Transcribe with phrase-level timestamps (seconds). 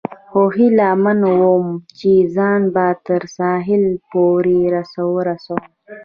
[0.29, 1.67] خو هیله من ووم،
[1.97, 4.57] چې ځان به تر ساحل پورې
[5.17, 5.61] ورسوم.